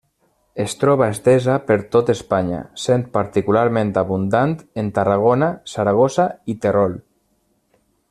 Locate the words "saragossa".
5.77-6.31